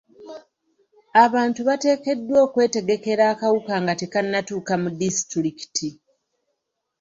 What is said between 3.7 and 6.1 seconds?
nga tekannatuuka mu disitulikiti.